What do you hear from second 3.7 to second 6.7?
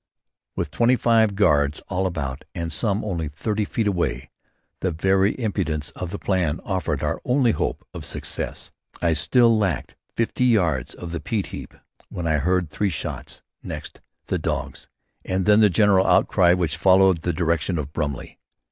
away, the very impudence of the plan